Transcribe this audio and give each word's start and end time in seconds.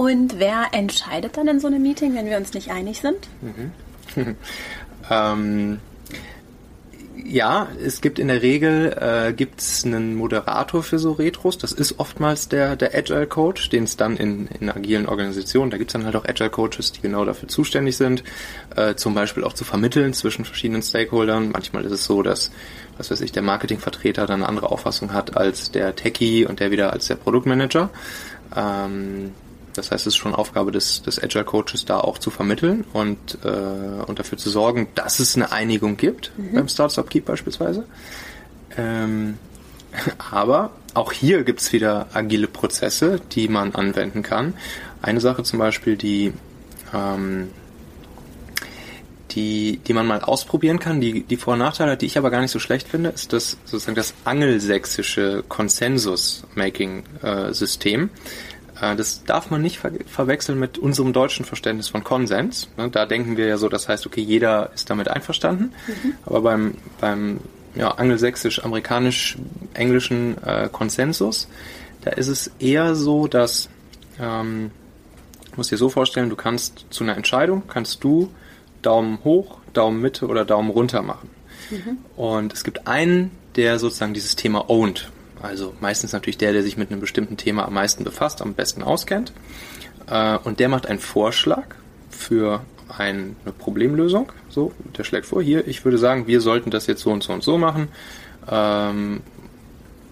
Und 0.00 0.38
wer 0.38 0.68
entscheidet 0.72 1.36
dann 1.36 1.46
in 1.46 1.60
so 1.60 1.66
einem 1.66 1.82
Meeting, 1.82 2.14
wenn 2.14 2.24
wir 2.24 2.38
uns 2.38 2.54
nicht 2.54 2.70
einig 2.70 3.00
sind? 3.00 3.28
Mhm. 3.42 4.34
ähm, 5.10 5.78
ja, 7.22 7.68
es 7.84 8.00
gibt 8.00 8.18
in 8.18 8.28
der 8.28 8.40
Regel 8.40 8.96
äh, 8.98 9.34
gibt's 9.34 9.84
einen 9.84 10.14
Moderator 10.14 10.82
für 10.82 10.98
so 10.98 11.12
Retros. 11.12 11.58
Das 11.58 11.72
ist 11.72 11.98
oftmals 11.98 12.48
der, 12.48 12.76
der 12.76 12.94
Agile 12.94 13.26
Coach, 13.26 13.68
den 13.68 13.84
es 13.84 13.98
dann 13.98 14.16
in, 14.16 14.48
in 14.58 14.70
agilen 14.70 15.04
Organisationen, 15.04 15.70
da 15.70 15.76
gibt's 15.76 15.92
dann 15.92 16.06
halt 16.06 16.16
auch 16.16 16.24
Agile 16.24 16.48
Coaches, 16.48 16.92
die 16.92 17.02
genau 17.02 17.26
dafür 17.26 17.50
zuständig 17.50 17.98
sind, 17.98 18.24
äh, 18.76 18.94
zum 18.94 19.12
Beispiel 19.12 19.44
auch 19.44 19.52
zu 19.52 19.64
vermitteln 19.64 20.14
zwischen 20.14 20.46
verschiedenen 20.46 20.80
Stakeholdern. 20.80 21.50
Manchmal 21.50 21.84
ist 21.84 21.92
es 21.92 22.06
so, 22.06 22.22
dass, 22.22 22.50
was 22.96 23.10
weiß 23.10 23.20
ich, 23.20 23.32
der 23.32 23.42
Marketingvertreter 23.42 24.24
dann 24.24 24.40
eine 24.40 24.48
andere 24.48 24.72
Auffassung 24.72 25.12
hat 25.12 25.36
als 25.36 25.72
der 25.72 25.94
Techie 25.94 26.46
und 26.46 26.58
der 26.58 26.70
wieder 26.70 26.90
als 26.90 27.06
der 27.06 27.16
Produktmanager. 27.16 27.90
Ähm, 28.56 29.32
das 29.74 29.90
heißt, 29.90 30.06
es 30.06 30.14
ist 30.14 30.16
schon 30.16 30.34
Aufgabe 30.34 30.72
des, 30.72 31.02
des 31.02 31.22
Agile 31.22 31.44
Coaches, 31.44 31.84
da 31.84 32.00
auch 32.00 32.18
zu 32.18 32.30
vermitteln 32.30 32.84
und, 32.92 33.38
äh, 33.44 34.04
und 34.06 34.18
dafür 34.18 34.38
zu 34.38 34.50
sorgen, 34.50 34.88
dass 34.94 35.20
es 35.20 35.36
eine 35.36 35.52
Einigung 35.52 35.96
gibt 35.96 36.32
mhm. 36.36 36.54
beim 36.54 36.68
Startup 36.68 37.08
Keep 37.08 37.26
beispielsweise. 37.26 37.84
Ähm, 38.76 39.38
aber 40.30 40.70
auch 40.94 41.12
hier 41.12 41.44
gibt's 41.44 41.72
wieder 41.72 42.08
agile 42.12 42.48
Prozesse, 42.48 43.20
die 43.32 43.48
man 43.48 43.74
anwenden 43.74 44.22
kann. 44.22 44.54
Eine 45.02 45.20
Sache 45.20 45.42
zum 45.44 45.58
Beispiel, 45.58 45.96
die, 45.96 46.32
ähm, 46.92 47.48
die, 49.30 49.80
die 49.86 49.92
man 49.92 50.06
mal 50.06 50.20
ausprobieren 50.20 50.78
kann, 50.78 51.00
die, 51.00 51.22
die 51.22 51.36
Vor- 51.36 51.54
und 51.54 51.60
Nachteile 51.60 51.92
hat, 51.92 52.02
die 52.02 52.06
ich 52.06 52.18
aber 52.18 52.30
gar 52.30 52.40
nicht 52.40 52.50
so 52.50 52.58
schlecht 52.58 52.88
finde, 52.88 53.10
ist 53.10 53.32
das 53.32 53.56
sozusagen 53.64 53.94
das 53.94 54.14
angelsächsische 54.24 55.44
Konsensus-Making-System. 55.48 58.10
Äh, 58.80 58.96
das 58.96 59.24
darf 59.24 59.50
man 59.50 59.60
nicht 59.62 59.78
ver 59.78 59.92
verwechseln 60.06 60.58
mit 60.58 60.78
unserem 60.78 61.12
deutschen 61.12 61.44
Verständnis 61.44 61.88
von 61.88 62.02
Konsens. 62.04 62.68
Ne, 62.76 62.88
da 62.90 63.06
denken 63.06 63.36
wir 63.36 63.46
ja 63.46 63.56
so, 63.56 63.68
das 63.68 63.88
heißt, 63.88 64.06
okay, 64.06 64.20
jeder 64.20 64.70
ist 64.74 64.90
damit 64.90 65.08
einverstanden. 65.08 65.72
Mhm. 65.86 66.14
Aber 66.26 66.42
beim, 66.42 66.74
beim 67.00 67.40
ja, 67.74 67.92
angelsächsisch-amerikanisch-englischen 67.92 70.36
äh, 70.44 70.68
Konsensus, 70.70 71.48
da 72.02 72.10
ist 72.10 72.28
es 72.28 72.50
eher 72.58 72.94
so, 72.94 73.26
dass, 73.26 73.68
ähm, 74.18 74.70
du 75.50 75.56
musst 75.56 75.70
dir 75.70 75.76
so 75.76 75.88
vorstellen, 75.88 76.28
du 76.30 76.36
kannst 76.36 76.86
zu 76.90 77.04
einer 77.04 77.16
Entscheidung, 77.16 77.62
kannst 77.68 78.04
du 78.04 78.30
Daumen 78.82 79.18
hoch, 79.24 79.58
Daumen 79.72 80.00
Mitte 80.00 80.26
oder 80.26 80.44
Daumen 80.44 80.70
runter 80.70 81.02
machen. 81.02 81.30
Mhm. 81.70 81.98
Und 82.16 82.52
es 82.52 82.64
gibt 82.64 82.88
einen, 82.88 83.30
der 83.56 83.78
sozusagen 83.78 84.14
dieses 84.14 84.36
Thema 84.36 84.68
owned. 84.68 85.10
Also 85.42 85.74
meistens 85.80 86.12
natürlich 86.12 86.38
der, 86.38 86.52
der 86.52 86.62
sich 86.62 86.76
mit 86.76 86.90
einem 86.90 87.00
bestimmten 87.00 87.36
Thema 87.36 87.64
am 87.66 87.74
meisten 87.74 88.04
befasst, 88.04 88.42
am 88.42 88.54
besten 88.54 88.82
auskennt. 88.82 89.32
Äh, 90.06 90.38
und 90.38 90.60
der 90.60 90.68
macht 90.68 90.86
einen 90.86 90.98
Vorschlag 90.98 91.74
für 92.10 92.62
eine 92.96 93.34
Problemlösung. 93.58 94.32
So, 94.48 94.72
der 94.96 95.04
schlägt 95.04 95.26
vor, 95.26 95.42
hier, 95.42 95.66
ich 95.66 95.84
würde 95.84 95.98
sagen, 95.98 96.26
wir 96.26 96.40
sollten 96.40 96.70
das 96.70 96.86
jetzt 96.86 97.02
so 97.02 97.10
und 97.10 97.22
so 97.22 97.32
und 97.32 97.42
so 97.42 97.56
machen. 97.56 97.88
Ähm, 98.50 99.22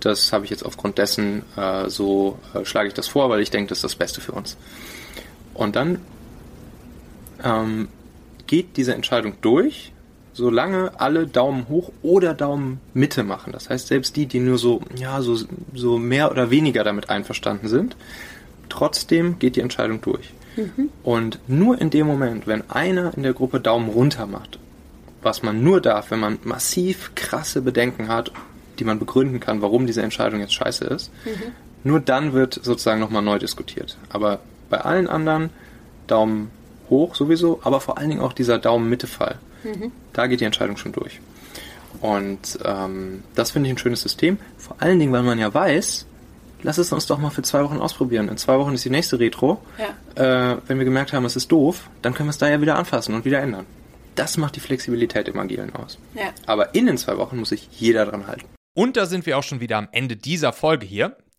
das 0.00 0.32
habe 0.32 0.44
ich 0.44 0.50
jetzt 0.50 0.64
aufgrund 0.64 0.98
dessen, 0.98 1.42
äh, 1.56 1.88
so 1.88 2.38
äh, 2.54 2.64
schlage 2.64 2.88
ich 2.88 2.94
das 2.94 3.08
vor, 3.08 3.28
weil 3.28 3.40
ich 3.40 3.50
denke, 3.50 3.68
das 3.68 3.78
ist 3.78 3.84
das 3.84 3.94
Beste 3.96 4.20
für 4.20 4.32
uns. 4.32 4.56
Und 5.52 5.76
dann 5.76 5.98
ähm, 7.44 7.88
geht 8.46 8.76
diese 8.76 8.94
Entscheidung 8.94 9.34
durch 9.42 9.92
solange 10.32 10.92
alle 11.00 11.26
Daumen 11.26 11.68
hoch 11.68 11.92
oder 12.02 12.34
Daumen 12.34 12.80
Mitte 12.94 13.22
machen. 13.22 13.52
Das 13.52 13.68
heißt, 13.68 13.88
selbst 13.88 14.16
die, 14.16 14.26
die 14.26 14.40
nur 14.40 14.58
so, 14.58 14.80
ja, 14.96 15.20
so, 15.22 15.38
so 15.74 15.98
mehr 15.98 16.30
oder 16.30 16.50
weniger 16.50 16.84
damit 16.84 17.10
einverstanden 17.10 17.68
sind, 17.68 17.96
trotzdem 18.68 19.38
geht 19.38 19.56
die 19.56 19.60
Entscheidung 19.60 20.00
durch. 20.00 20.32
Mhm. 20.56 20.90
Und 21.02 21.38
nur 21.48 21.80
in 21.80 21.90
dem 21.90 22.06
Moment, 22.06 22.46
wenn 22.46 22.68
einer 22.70 23.12
in 23.16 23.22
der 23.22 23.32
Gruppe 23.32 23.60
Daumen 23.60 23.88
runter 23.88 24.26
macht, 24.26 24.58
was 25.22 25.42
man 25.42 25.62
nur 25.62 25.80
darf, 25.80 26.10
wenn 26.10 26.20
man 26.20 26.38
massiv 26.44 27.12
krasse 27.14 27.62
Bedenken 27.62 28.08
hat, 28.08 28.32
die 28.78 28.84
man 28.84 28.98
begründen 28.98 29.40
kann, 29.40 29.60
warum 29.60 29.86
diese 29.86 30.02
Entscheidung 30.02 30.40
jetzt 30.40 30.54
scheiße 30.54 30.84
ist, 30.86 31.12
mhm. 31.24 31.52
nur 31.84 32.00
dann 32.00 32.32
wird 32.32 32.54
sozusagen 32.62 33.00
nochmal 33.00 33.22
neu 33.22 33.38
diskutiert. 33.38 33.98
Aber 34.08 34.40
bei 34.70 34.80
allen 34.80 35.08
anderen 35.08 35.50
Daumen 36.06 36.50
hoch 36.90 37.14
sowieso, 37.14 37.60
aber 37.62 37.80
vor 37.80 37.98
allen 37.98 38.10
Dingen 38.10 38.20
auch 38.20 38.32
dieser 38.32 38.58
Daumen-Mitte-Fall. 38.58 39.38
Mhm. 39.64 39.92
Da 40.12 40.26
geht 40.26 40.40
die 40.40 40.44
Entscheidung 40.44 40.76
schon 40.76 40.92
durch. 40.92 41.20
Und 42.00 42.58
ähm, 42.64 43.22
das 43.34 43.50
finde 43.50 43.68
ich 43.68 43.74
ein 43.74 43.78
schönes 43.78 44.02
System. 44.02 44.38
Vor 44.58 44.76
allen 44.78 44.98
Dingen, 44.98 45.12
weil 45.12 45.22
man 45.22 45.38
ja 45.38 45.52
weiß, 45.52 46.06
lass 46.62 46.78
es 46.78 46.92
uns 46.92 47.06
doch 47.06 47.18
mal 47.18 47.30
für 47.30 47.42
zwei 47.42 47.62
Wochen 47.64 47.78
ausprobieren. 47.78 48.28
In 48.28 48.36
zwei 48.36 48.58
Wochen 48.58 48.74
ist 48.74 48.84
die 48.84 48.90
nächste 48.90 49.18
Retro. 49.18 49.60
Ja. 49.78 50.52
Äh, 50.52 50.58
wenn 50.66 50.78
wir 50.78 50.84
gemerkt 50.84 51.12
haben, 51.12 51.24
es 51.24 51.36
ist 51.36 51.50
doof, 51.50 51.88
dann 52.02 52.14
können 52.14 52.28
wir 52.28 52.32
es 52.32 52.38
da 52.38 52.48
ja 52.48 52.60
wieder 52.60 52.76
anfassen 52.76 53.14
und 53.14 53.24
wieder 53.24 53.40
ändern. 53.40 53.66
Das 54.14 54.36
macht 54.36 54.56
die 54.56 54.60
Flexibilität 54.60 55.28
im 55.28 55.38
Agilen 55.38 55.74
aus. 55.74 55.98
Ja. 56.14 56.30
Aber 56.46 56.74
in 56.74 56.86
den 56.86 56.98
zwei 56.98 57.16
Wochen 57.16 57.38
muss 57.38 57.50
sich 57.50 57.68
jeder 57.72 58.06
dran 58.06 58.26
halten. 58.26 58.46
Und 58.74 58.96
da 58.96 59.06
sind 59.06 59.26
wir 59.26 59.36
auch 59.38 59.42
schon 59.42 59.60
wieder 59.60 59.78
am 59.78 59.88
Ende 59.92 60.16
dieser 60.16 60.52
Folge 60.52 60.86
hier. 60.86 61.16